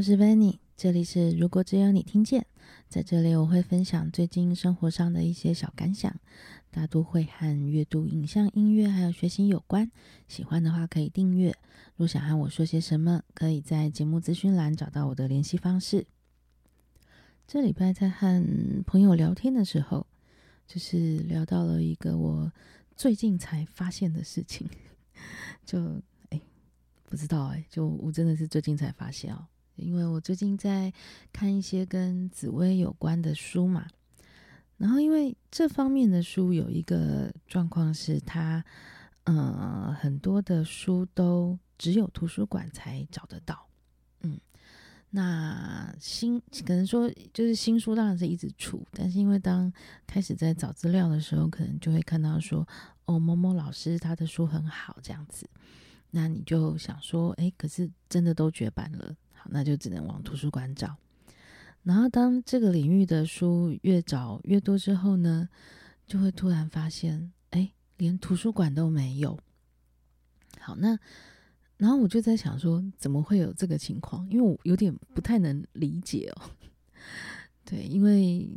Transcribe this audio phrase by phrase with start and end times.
[0.00, 2.46] 我是 Vanny，这里是如果只有你听见。
[2.88, 6.18] 在这里，我会分享最近生活上的一些小感想，
[6.70, 9.92] 大多会和阅读、影像、音乐还有学习有关。
[10.26, 11.54] 喜欢的话可以订阅。
[11.96, 16.06] 若想和我说些什么，可以在节目资讯栏找到我的联系方式。
[17.46, 18.42] 这礼拜在和
[18.86, 20.06] 朋友聊天的时候，
[20.66, 22.50] 就是聊到了一个我
[22.96, 24.66] 最近才发现的事情，
[25.66, 26.00] 就。
[27.04, 29.44] 不知道哎、就我真的是最近才发现哦，
[29.80, 30.92] 因为我最近在
[31.32, 33.86] 看一些跟紫薇有关的书嘛，
[34.76, 38.64] 然后因为这方面的书有一个状况是它，
[39.24, 43.66] 呃，很多的书都只有图书馆才找得到，
[44.22, 44.38] 嗯，
[45.10, 49.72] 那新可能说就是新书当然是一直出，但是因为当
[50.06, 52.66] 开始在找资料的时候，可能就会看到说，
[53.06, 55.48] 哦，某某老师他的书很好这样子。
[56.12, 59.14] 那你就想说，哎，可是真的都绝版了，
[59.48, 60.96] 那就只能往图书馆找。
[61.82, 65.48] 然后当这个领域的书越找越多之后呢，
[66.06, 69.38] 就会突然发现，哎，连图书馆都没有。
[70.58, 70.98] 好，那
[71.78, 74.28] 然后我就在想说，怎么会有这个情况？
[74.28, 76.50] 因为我有点不太能理解哦。
[77.64, 78.50] 对，因为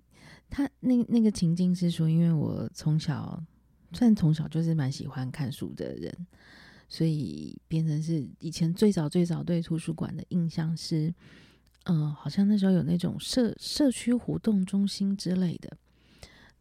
[0.49, 3.41] 他那那个情境是说，因为我从小，
[3.93, 6.27] 虽然从小就是蛮喜欢看书的人。
[6.93, 11.11] 所以变成是以前最早最早对图书馆的印象是，
[11.85, 15.75] 嗯、好像那时候有那种社社区活动中心之类的。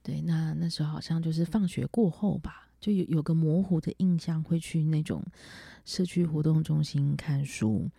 [0.02, 5.22] 对，那那时候好像就是放学过后吧，就有有个模糊的印象，会去那种
[5.84, 7.91] 社区活动中心看书。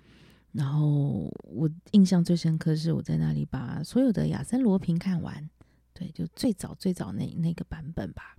[0.53, 5.47] 然后我印象最深刻是我在那里把所有的亚森罗平看完，
[5.93, 8.35] 对，就最早最早那那个版本吧。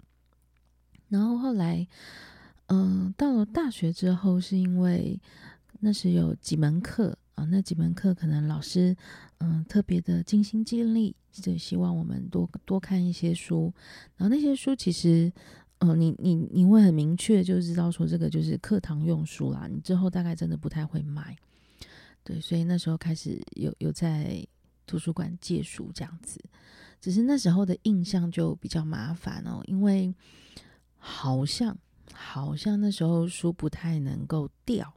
[1.08, 1.86] 然后后来。
[2.68, 5.20] 嗯，到了大学之后，是因为
[5.80, 8.96] 那时有几门课啊，那几门课可能老师
[9.38, 13.70] 嗯特别的尽心尽力，就希望我们多多看一些书。
[14.16, 15.30] 然后那些书其实，
[15.80, 21.36] 嗯，你你你会很明确就知道说这个就是课堂用书啦，你之后大概真的不太会买。
[22.22, 24.42] 对，所以那时候开始有有在
[24.86, 26.40] 图书馆借书这样子，
[26.98, 30.14] 只是那时候的印象就比较麻烦哦，因为
[30.96, 31.76] 好像。
[32.34, 34.92] 好像那时候书不太能够调，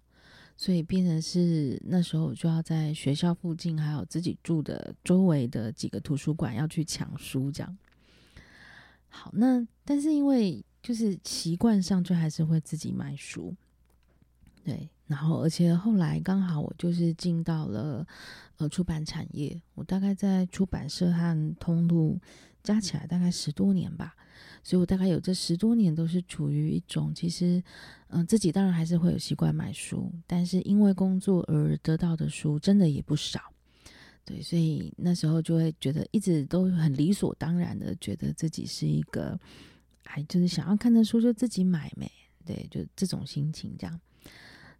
[0.57, 7.77] 所以变成是那时候就要在学校附近，还有自己住的周围的几个图书馆要去抢书，这样。
[9.07, 13.53] 好，那但是因为就是习惯上，就还是会自己买书。
[14.63, 18.03] 对，然后而且后来刚好我就是进到了
[18.57, 22.19] 呃出版产业，我大概在出版社和通路
[22.63, 24.15] 加起来大概十多年吧。
[24.63, 27.63] 所以我大概有这十多年都是处于一种，其实，
[28.09, 33.39] 嗯、自己当然还是会有习惯买书，但是因为工作而得到的书真的也不少，
[34.25, 39.39] 对，所以那时候就会觉得一直都很理所当然的觉得自己是一个，
[40.03, 42.11] 还就是想要看的书就自己买没，
[42.45, 43.99] 对，就这种心情这样。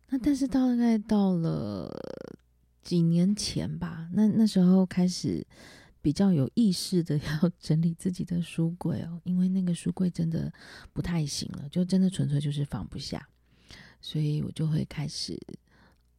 [0.10, 1.90] 那但是大概到了
[2.84, 5.46] 几年前吧，那那时候开始。
[6.08, 10.50] 比较有意识的 要整理自己的书柜哦，因为那个书柜真的
[10.94, 13.28] 不太行了，就真的纯粹就是放不下，
[14.00, 15.38] 所以我就会开始，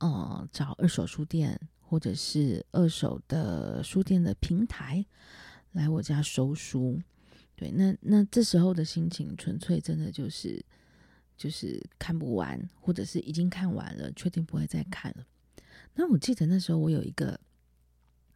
[0.01, 5.03] 嗯，找二手书店或者是二手的书店的平台
[5.73, 7.01] 来我家收书。
[7.57, 10.63] 对，那那这时候的心情纯粹真的就是
[11.35, 15.27] 就是看不完，或者是已经看完了，确定不会再看了。
[15.95, 17.41] 那我记得那时候我有一个。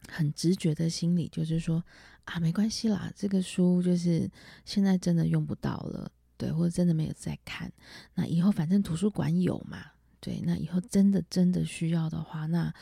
[0.09, 1.83] 很直觉的心理就是说
[2.25, 4.29] 啊，没关系啦，这个书就是
[4.65, 7.71] 现在真的用不到了，对，或者真的没有在看，
[8.15, 9.85] 那以后反正图书馆有嘛，
[10.19, 12.73] 对，那以后真的真的需要的话，那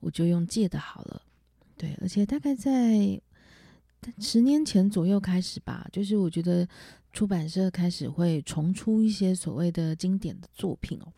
[0.00, 1.22] 我就用借的好了，
[1.76, 3.20] 对，而且大概在
[4.18, 6.68] 十年前左右开始吧，就是我觉得
[7.12, 11.12] 出版社开始会重出一些所谓的经典的作品哦，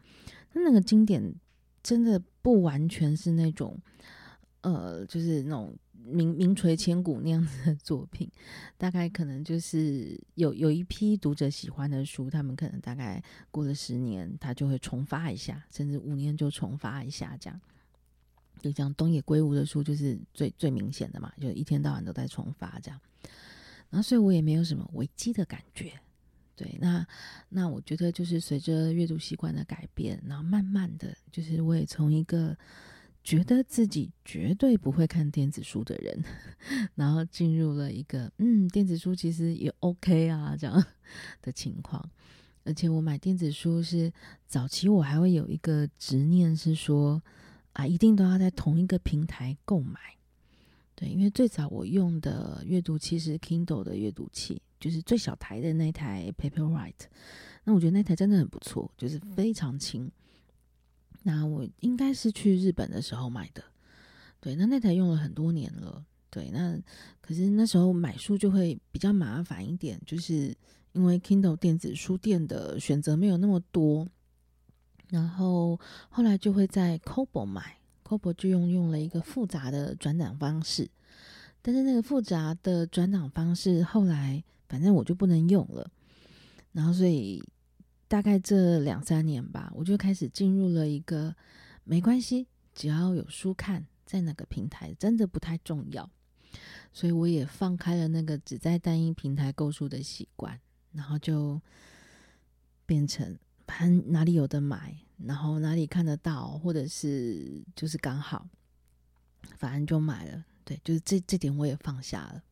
[0.53, 1.34] 那那个经典
[1.82, 3.78] 真的不完全是那种。
[4.62, 8.30] 呃，就是那种名名垂千古那样子的作品，
[8.77, 17.60] 大概可能就是有有一批读者喜欢的书，他们可能大概过了十年，他就会重发一下，甚至五年就重发一下，这样。
[18.60, 23.01] 就像东野圭吾的书，就是最最明显的嘛，就一天到晚都在重发这样。
[23.89, 25.92] 然后，所以我也没有什么危机的感觉。
[26.54, 27.06] 对，那
[27.48, 32.54] 那我觉得就是随着阅读习惯的改变，然后慢慢的就是我也从一个。
[33.22, 36.25] 觉得自己绝对不会看电子书的人，
[36.95, 40.84] 然后进入了一个嗯，电子书其实也 OK 啊这样
[41.43, 42.09] 的情况。
[42.65, 44.13] 而且我买电子书是
[44.47, 47.22] 早期我还会有一个执念是说，
[47.72, 49.99] 啊，一定都要在同一个平台购买。
[50.95, 57.07] 对，因为最早我用的阅读器是 Kindle 的阅读器，就是最小台的那台 Paperwhite。
[57.65, 60.11] 那我觉得那台真的很不错，就是非常轻。
[61.22, 63.63] 那我应该是去日本的时候买的。
[64.41, 66.05] 对，那那台用了很多年了。
[66.31, 66.78] 对，那
[67.21, 70.57] 可是那时候买书就会比较麻烦一点，就是
[70.93, 74.07] 因为 Kindle 电子书店的选择没有那么多。
[75.09, 75.78] 然后
[76.09, 77.77] 后来就会在 Kobo 买。
[78.03, 80.91] Kobo 就用用了一个复杂的转档方式，
[81.63, 85.89] 但是那个复杂的转档方式后来反正我就不能用了，
[86.73, 87.41] 然后所以
[88.10, 91.33] 大概这两三年吧，我就开始进入了一个
[91.84, 96.10] 没关系，只要有书看，在哪个平台真的不太重要，
[96.92, 100.59] 所以我也放开了那个只在单一平台购书的习惯，
[100.91, 101.62] 然后就
[102.84, 104.97] 变成反正哪里有的买。
[105.22, 108.48] 然后哪里看得到，或者是就是刚好，
[109.59, 110.42] 反正就买了。
[110.65, 112.42] 对，就是这这点我也放下了。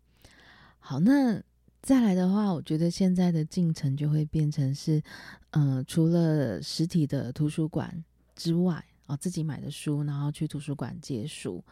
[0.78, 1.42] 好，那
[1.80, 5.02] 再来的话，我觉得现在的进程就会变成是，
[5.50, 8.04] 呃，除了实体的图书馆
[8.34, 11.64] 之外，哦，自己买的书，然后去图书馆借书，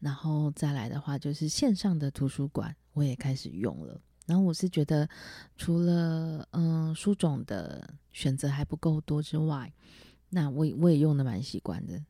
[0.00, 3.98] 然后再来的话，就是线上的图书馆，我也开始用了。
[4.26, 5.08] 然后我是觉得，
[5.56, 9.72] 除了嗯、书种的选择还不够多之外，
[10.30, 12.02] 那我我也用的蛮习惯的，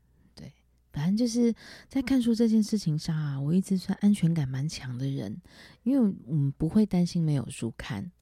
[0.95, 1.53] 反正就是
[1.89, 5.37] 在看书这件事情上啊，我一直算安全感蛮强的人，
[5.83, 8.13] 因为我们不会担心没有书看，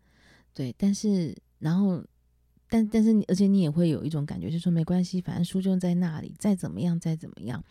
[0.54, 2.02] 对，但是然后
[2.70, 7.62] 但但是你而且你也会有一种感觉，就是说没关系，反正书就在那里，再怎么样再怎么样，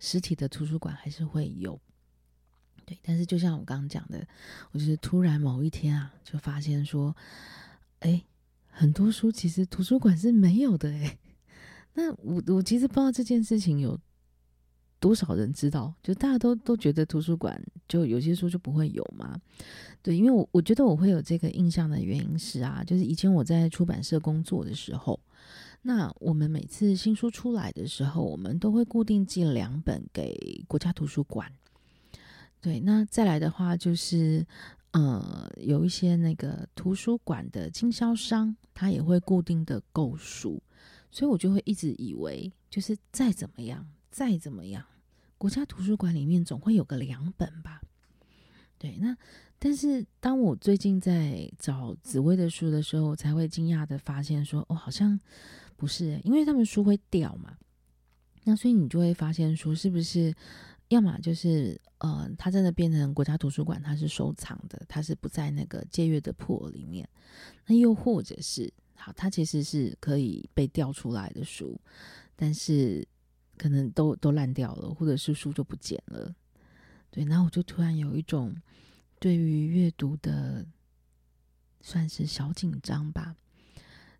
[0.00, 1.78] 实体的图书馆还是会有，
[2.86, 4.26] 对，但是就像我刚刚讲的，
[4.72, 7.14] 我就是突然某一天啊，就发现说，
[8.00, 8.24] 哎，
[8.70, 11.18] 很多书其实图书馆是没有的，哎。
[11.98, 13.98] 那我我其实不知道这件事情有
[15.06, 19.40] 多少人知道，就大家都都觉得图书馆就有些书就不会有嘛？
[20.02, 25.20] 对，因为我我觉得我会有这个印象的原因是啊，就是以前我在出版社工作的时候，
[25.82, 31.48] 那我们每次新书出来的时候，我们都会固定寄两本给国家图书馆。
[32.60, 34.44] 对，那再来的话就是
[34.90, 40.60] 呃，有一些那个图书馆的经销商，他也会固定的购书。
[41.12, 44.84] 所以我就会一直以为，就是再怎么样，再怎么样，
[45.38, 47.80] 国家图书馆里面总会有个两本吧。
[48.78, 49.16] 对，那
[49.58, 55.18] 但是当我最近在找紫薇的书的时候，我才会惊讶的发现说，哦，好像
[55.76, 57.56] 不是，因为他们书会掉嘛。
[58.44, 60.34] 那所以你就会发现说，是不是
[60.88, 67.08] 要么就是呃，它真的变成国家图书馆，它是收藏的，它是不在那个借阅的破里面。
[67.66, 68.72] 那又或者是。
[68.98, 71.78] 好，它其实是可以被调出来的书，
[72.34, 73.06] 但是
[73.56, 76.34] 可能都都烂掉了，或者是书就不见了。
[77.10, 78.54] 对，然后我就突然有一种
[79.18, 80.66] 对于阅读的
[81.80, 83.34] 算是小紧张吧。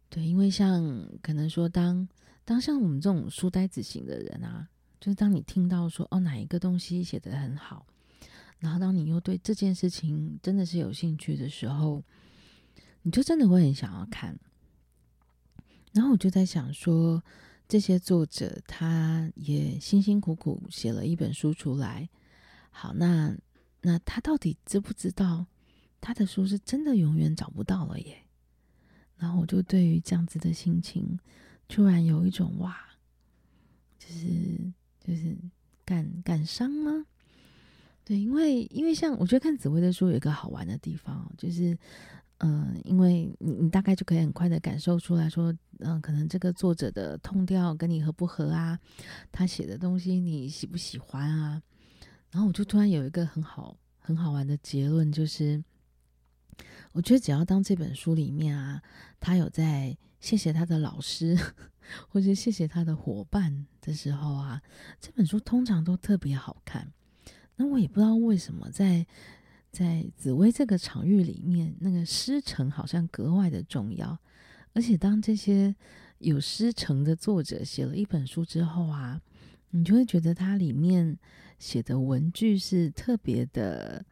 [0.08, 2.08] 对，因为像可能说当
[2.44, 4.68] 当像我们这种书呆子型的人啊，
[5.00, 7.86] 就是当你听到说哦哪一个东西写得很好，
[8.58, 12.02] 然后当你又对这件事情真的是有兴趣的时候，
[13.02, 14.38] 你就真的会很想要看。
[15.92, 17.22] 然后我就在想说，
[17.68, 22.08] 这些作者他也辛辛苦苦写了一本书出来，
[22.70, 23.36] 好，那
[23.80, 25.44] 那他到底知不知道
[26.00, 28.22] 他的书是真的永远找不到了耶？
[29.16, 31.18] 然后我就对于这样子的心情，
[31.66, 32.76] 突然有一种哇，
[33.98, 34.24] 就是
[35.00, 35.36] 就是
[35.84, 37.06] 感感伤吗？
[38.04, 41.76] 对，因为因为像我觉得看紫薇的书有一个好玩的地方，就是。
[42.38, 48.78] 嗯、因为你你大概就可以很快的感受出来说，嗯、可能这个作者的痛调跟你合不合啊？
[49.32, 51.62] 他写的东西你喜不喜欢啊？
[52.30, 55.64] 然后我就突然有一个很好很好玩的结论，就是
[56.92, 58.82] 我觉得只要当这本书里面啊，
[59.18, 61.34] 他有在谢谢他的老师
[62.08, 64.60] 或者谢谢他的伙伴的时候啊，
[65.00, 66.92] 这本书通常都特别好看。
[67.56, 69.06] 那我也不知道为什么在。
[69.76, 74.18] 在紫微这个场域里面，那个师承好像格外的重要。
[74.72, 75.76] 而且，当这些
[76.16, 79.20] 有师承的作者写了一本书之后啊，
[79.72, 81.18] 你就会觉得它里面
[81.58, 84.02] 写的文句是特别的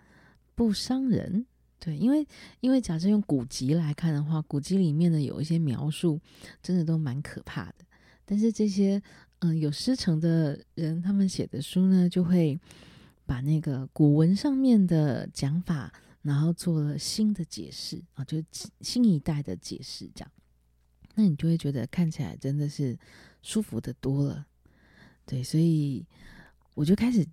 [0.54, 1.46] 不伤人。
[1.78, 2.26] 对，因为
[2.60, 6.20] 因为假设用古籍来看的话，古籍里面的有一些描述
[6.62, 7.76] 真的都蛮可怕的。
[8.26, 9.02] 但是这些
[9.38, 12.60] 嗯有师承的人，他们写的书呢，就会。
[13.26, 18.42] 把那个古文上面的讲法，然后做了新的解释啊，就
[18.80, 20.30] 新一代的解释，这样，
[21.14, 22.98] 那你就会觉得看起来真的是
[23.42, 24.46] 舒服的多了。
[25.26, 26.04] 对，所以
[26.74, 27.26] 我就开始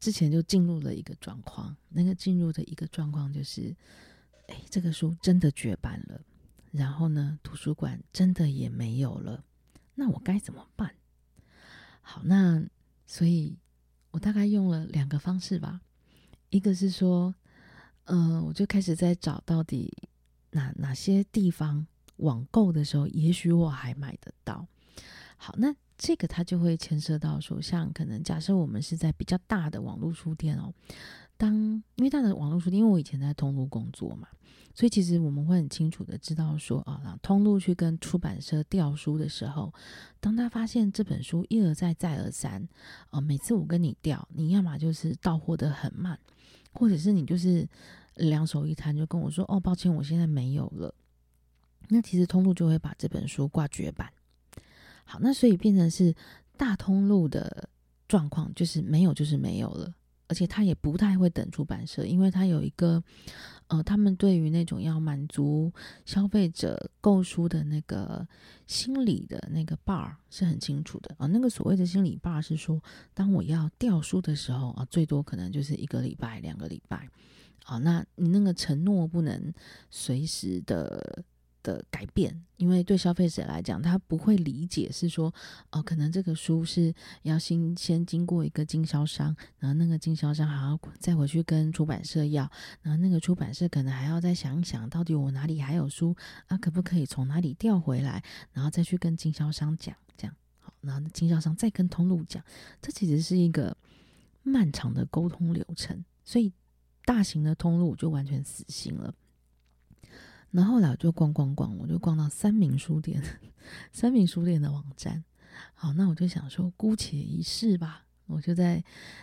[0.00, 3.74] 之前就进入了一个状况，那个进入的一个状况就是，
[4.48, 6.20] 哎，这个书真的绝版了，
[6.70, 9.44] 然后呢，图书馆真的也没有了，
[9.94, 10.94] 那我该怎么办？
[12.00, 12.62] 好，那
[13.06, 13.56] 所以
[14.14, 15.80] 我大概用了两个方式吧，
[16.50, 17.34] 一个是说，
[18.04, 19.92] 嗯、我就开始在找到底
[20.52, 21.84] 哪哪些地方
[22.18, 24.64] 网购的时候，也许我还买得到。
[25.36, 25.74] 好，那。
[25.96, 30.74] 这个它就会牵涉到说，像可能假设我们是在比较大的网络书店哦，
[31.36, 31.54] 当
[31.96, 34.28] 因为大的网络书店，因为我以前在通路工作嘛，
[34.74, 39.72] 所以其实我们会很清楚的知道说啊，通路去跟出版社调书的时候，
[40.20, 42.66] 当他发现这本书一而再再而三，
[43.10, 46.18] 啊，每次我跟你调，你要么就是到货的很慢，
[46.72, 47.68] 或者是你就是
[48.16, 50.94] 两手一摊就跟我说哦，抱歉，我现在没有了，
[51.88, 54.12] 那其实通路就会把这本书挂绝版。
[55.04, 56.14] 好，那所以变成是
[56.56, 57.68] 大通路的
[58.08, 59.92] 状况，就是没有，就是没有了，
[60.28, 63.02] 而且他也不太会等出版社，因为他有一个，
[63.68, 65.72] 呃，他们对于那种要满足
[66.04, 68.26] 消费者购书的那个
[68.66, 71.28] 心理的那个 bar 是很清楚的啊、呃。
[71.28, 77.08] 那个所谓的心理 bar 是说，当我要调书的时候啊、呃，最多可能就是一个礼拜、两个礼拜，
[77.62, 79.52] 好、呃，那你那个承诺不能
[79.90, 81.24] 随时的。
[81.64, 85.34] 的改变，因为对消费者来讲，他不会理解是说，
[85.72, 92.48] 哦，可能这个书是要先先经过一个经销商，然后那个经销商还要再回去跟出版社要，
[92.82, 96.14] 然后那个出版社可能还要再想一想，到底我哪里还有书
[96.46, 100.36] 啊，可不可以从哪里调回来，然后再去跟经销商讲，这样。
[100.60, 102.44] 好，然后经销商再跟通路讲，
[102.80, 103.76] 这其实是一个
[104.42, 106.52] 漫长的沟通流程，所以
[107.06, 109.14] 大型的通路就完全死心了。
[110.54, 113.20] 然后来我就逛逛逛，我就逛到三明书店，
[113.90, 115.24] 三明书店的网站。
[115.74, 118.06] 好，那我就想说，姑且一试吧。
[118.26, 118.82] 我就在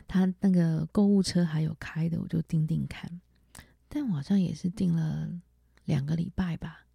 [0.09, 3.09] 他那个购物车还有开的，我就订订看。
[3.88, 5.29] 但我好像也是订了
[5.85, 6.85] 两个礼拜吧。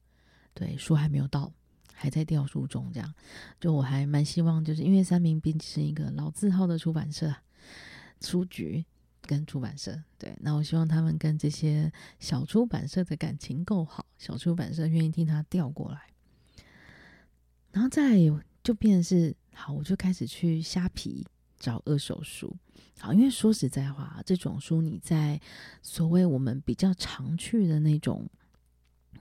[0.53, 1.51] 对，书还没有到，
[1.95, 2.93] 还在调书中。
[2.93, 3.15] 这样，
[3.59, 7.35] 就我还蛮希望，就是因为三明毕竟是一个老字号的出版社，
[8.21, 8.85] 书局。
[9.27, 16.01] 跟出版社对，那我希望他们跟这些小出版社的感情够好，小出版社愿意听他调过来，
[17.73, 18.17] 然后再
[18.63, 21.27] 就变成是好，我就开始去虾皮
[21.59, 22.57] 找二手书。
[22.99, 25.39] 好，因为说实在话，这种书你在
[25.83, 28.27] 所谓我们比较常去的那种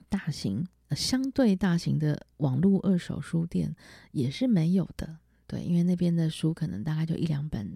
[0.08, 3.76] 大型、相对大型的网络二手书店
[4.12, 5.18] 也是没有的。
[5.46, 7.70] 对，因为那边的书可能大概就一两本。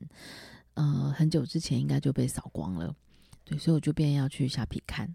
[0.75, 2.95] 呃，很久之前应该就被扫光了，
[3.45, 5.15] 对，所以我就变要去虾皮看。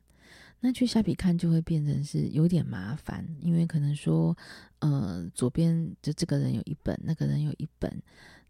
[0.59, 4.35] 那去虾皮看就会变成是有点麻烦，因为可能说，
[4.79, 8.01] 呃，左边就这个人有一本，那个人有一本，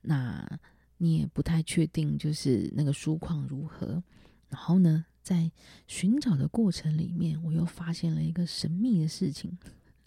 [0.01, 0.47] 那
[0.97, 4.01] 你也不太确定就是那个书况如何。
[4.49, 5.51] 然后呢，在
[5.87, 9.57] 寻找的过程里面，我又发现了一个神秘的事情。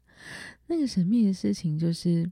[0.66, 2.30] 那个神秘的事情就是，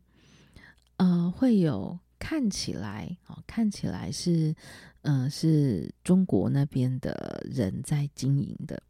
[0.96, 1.98] 呃，会有。
[2.18, 4.54] 看起来，哦，看起来是，
[5.02, 8.82] 嗯、呃，是中国那边的人在经营的，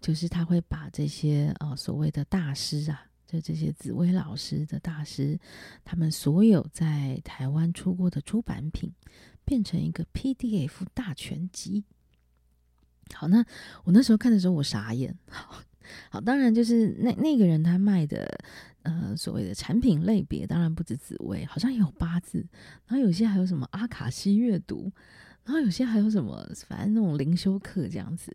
[0.00, 5.38] 就是他会把这些，呃，所谓的大师啊，就这些紫薇老师的大师，
[5.84, 8.92] 他们所有在台湾出过的出版品，
[9.44, 11.84] 变成一个 PDF 大全集。
[13.14, 13.44] 好，那
[13.84, 15.16] 我那时候看的时候，我傻眼。
[16.10, 18.38] 好，当然就是那那个人他卖的。
[18.84, 22.44] 呃，所谓的产品类别当然不止紫薇，好像也有八字，
[22.88, 24.90] 然后有些还有什么阿卡西阅读，
[25.44, 28.34] 然后有些还有什么，反正那种灵修课这样子。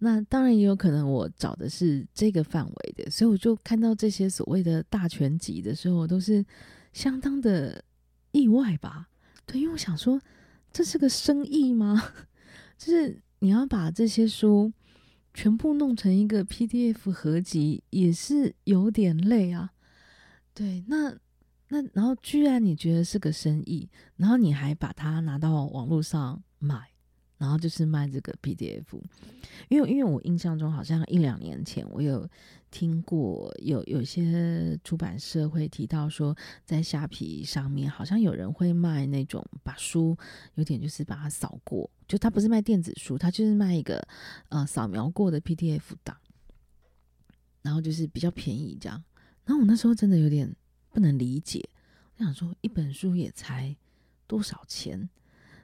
[0.00, 6.44] 那当然也有可能我找的是这个范围的，所以我就看到这些所谓的大全集的时候，我都是
[6.92, 7.84] 相当的
[8.32, 9.08] 意外吧？
[9.46, 10.20] 对，因为我想说，
[10.72, 12.12] 这是个生意吗？
[12.76, 14.72] 就是你要把这些书。
[15.32, 19.72] 全部弄成一个 PDF 合集也是有点累啊。
[20.52, 21.16] 对，那
[21.68, 26.90] 那然后居然你觉得是个生意，然后你还把它拿到网络上卖，
[27.38, 29.00] 然后就是卖这个 PDF。
[29.68, 32.28] 因为因为我印象中好像一两年前我有
[32.70, 40.16] 听过有有些出版社会提到说，在虾皮上面好像有人会卖那种把书
[40.54, 41.90] 有点就是把它扫过。
[42.06, 44.06] 就他不是卖电子书，他就是卖一个
[44.48, 46.16] 呃扫描过的 PDF 档，
[47.62, 49.02] 然后就是比较便宜这样。
[49.44, 50.54] 然后我那时候真的有点
[50.90, 51.68] 不能理解，
[52.16, 53.76] 我想说一本书也才
[54.26, 55.08] 多少钱？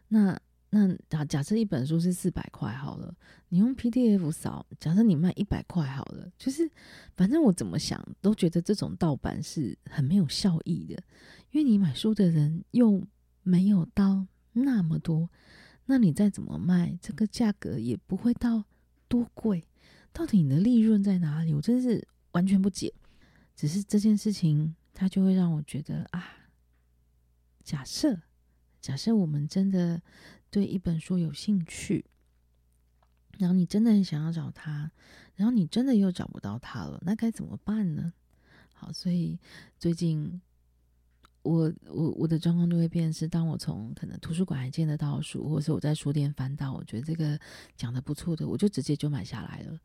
[0.08, 0.38] 那
[0.76, 3.14] 那假假设一本书是四百块好了，
[3.48, 6.70] 你用 PDF 扫，假设你卖一百块好了，就是
[7.16, 11.02] 反正我怎么想都觉得这种盗版是很没有效益的，
[11.50, 13.02] 因为你买书的人又
[13.42, 15.30] 没有到那么多，
[15.86, 18.64] 那你再怎么卖，这个价格也不会到
[19.08, 19.64] 多贵。
[20.12, 21.54] 到底你的利润在哪里？
[21.54, 22.92] 我真是完全不解。
[23.54, 26.50] 只是这件事情，它就会让我觉得啊，
[27.64, 28.20] 假设
[28.80, 30.00] 假设我们真的
[30.56, 32.02] 对一本书有兴趣，
[33.36, 34.90] 然后你真的很想要找它，
[35.34, 38.10] 然后你真的又找不到它了，那该怎么办呢？
[38.72, 39.38] 好，所以
[39.78, 40.40] 最近
[41.42, 47.38] 我我我的状况就会变是，当我从可能图书馆还见得到书，或是我在书店翻到，我觉得这个
[47.76, 49.78] 讲得不错的，我就直接就买下来了。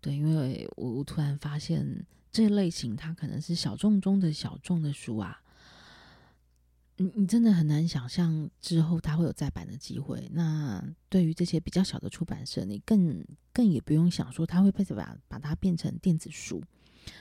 [0.00, 5.40] 对，因为我我突然发现这类型它可能是小众中的小众的书啊，
[7.00, 10.28] 你你真的很难想象之后它会有再版的机会。
[10.34, 16.62] 那对于这些比较小的出版社，你更更也不用想说它会被把把它变成电子书。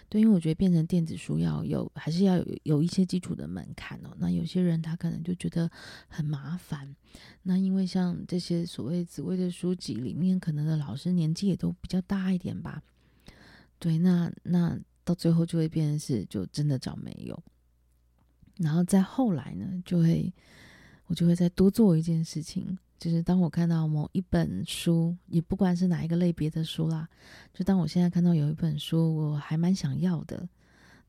[0.09, 4.13] 对，因为我觉得变成电子书要有，还是要有有一些基础的门槛哦。
[4.19, 5.71] 那有些人他可能就觉得
[6.09, 6.93] 很麻烦。
[7.43, 12.83] 那因为像这些所谓紫薇的书籍里面，可能的老师年纪也都比较大一点吧。
[13.79, 17.41] 对，那那到最后就会变成是就真的找没有。
[18.59, 20.31] 然后再后来呢，就会
[21.07, 22.77] 我就会再多做一件事情。
[22.99, 27.07] 就是当我看到某一本书，也不管是哪一个类别的书啦，
[27.53, 30.49] 就当我现在看到有一本书，我还蛮想要的，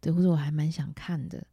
[0.00, 1.44] 对，或者我还蛮想看的，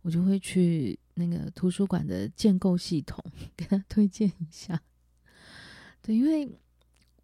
[0.00, 3.22] 我就会去那个图书馆的建构系统
[3.54, 4.80] 给他推荐一下。
[6.00, 6.50] 对，因为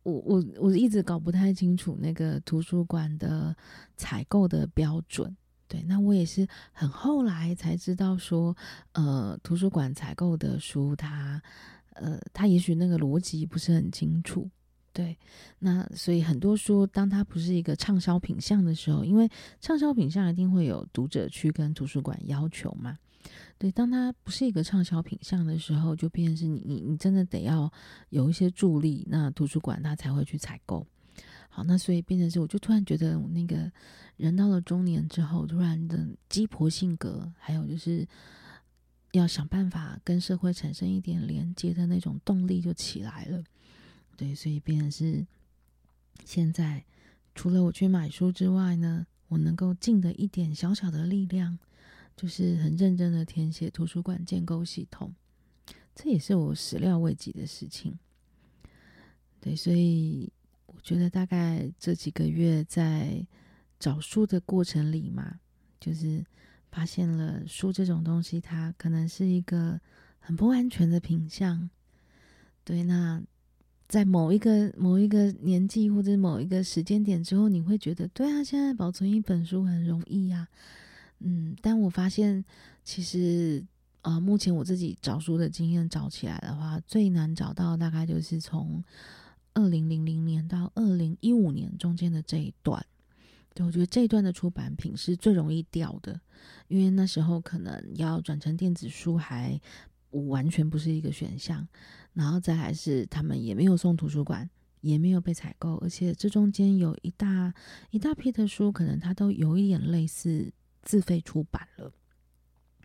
[0.03, 3.57] 我我我一直搞不太清楚那个图书馆的
[3.97, 5.35] 采购的标准。
[5.69, 8.57] 对，那我也是很后来才知道说，
[8.93, 11.41] 呃，图书馆采购的书它。
[12.01, 14.49] 呃，它也许那个逻辑不是很清楚，
[14.93, 15.19] 对，
[15.59, 19.29] 那所以很多书，当它不是一个畅销品项的时候，因为
[19.61, 22.97] 畅销品项一定会有读者去跟图书馆要求嘛，
[23.59, 27.69] 对，当它不是一个畅销品项的时候，就变成是你你你真的得要
[28.11, 30.87] 有一些助力，那图书馆它才会去采购。
[31.49, 33.71] 好，那所以变成是，我就突然觉得，那个
[34.17, 38.07] 人到了中年之后，突然的鸡婆性格，还有就是。
[39.13, 43.43] 要想办法跟社会产生一点连接的那种动力就起来了，
[44.19, 45.27] 对，所以变成是
[46.27, 46.85] 现在
[47.35, 51.59] 除了我去买书之外呢，我能够尽的一点小小的力量，
[52.15, 55.15] 就是很认真的填写图书馆建构系统，
[55.95, 57.99] 这也是我始料未及的事情。
[59.41, 60.31] 对，所以
[60.79, 63.27] 我觉得大概这几个月在
[63.79, 65.41] 找书的过程里嘛，
[65.79, 66.25] 就是。
[66.71, 69.81] 发现了书这种东西，它可能是一个
[70.21, 71.69] 很不安全的品相。
[72.63, 73.21] 对，那
[73.89, 80.47] 在某一个某一个年纪或者某一个时间点之后，你会觉得，对啊，现在保存一本书很容易呀。
[81.21, 82.45] 嗯，但我发现，
[82.85, 83.65] 其实
[84.03, 88.85] 啊、目前我自己找书的经验找起来的话，最难找到大概就是从
[89.59, 92.85] 二零零零年到二零一五年中间的这一段。
[93.55, 96.21] 对，我觉得这一段的出版品是最容易掉的。
[96.69, 99.61] 因为那时候可能要转成电子书还
[100.11, 101.67] 完全不是一个选项，
[102.13, 104.49] 然后再来是他们也没有送图书馆，
[104.81, 107.53] 也没有被采购，而且这中间有一大
[107.91, 111.93] 一大批的书，可能它都有一点类似自费出版了。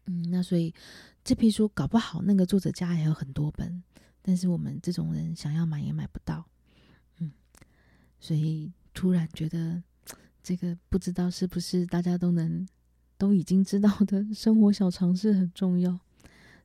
[0.07, 0.73] 嗯，那所以
[1.23, 3.83] 这批书搞不好那个作者家还有很多本，
[4.23, 6.45] 但是我们这种人想要买也买不到。
[8.23, 9.83] 所以突然觉得
[10.41, 12.65] 这个不知道是不是大家都能。
[13.15, 15.97] 都已经知道的生活小常识很重要，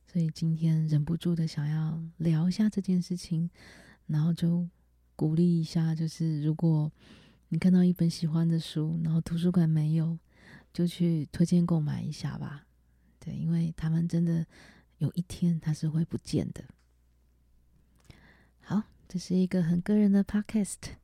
[0.05, 3.49] 所以今天忍不住的想要聊一下这件事情，
[4.07, 4.67] 然后就
[5.15, 6.91] 鼓励一下，就是如果
[7.47, 10.17] 你看到一本喜欢的书，然后图书馆没有，
[10.73, 12.65] 就去推荐购买一下吧。
[13.21, 14.45] 对，因为他们真的
[14.97, 16.65] 有一天它是会不见的。
[18.59, 20.95] 好，这是一个很个人的 podcast，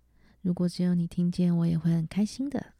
[0.46, 2.75] 如果只有你听见，我也会很开心的。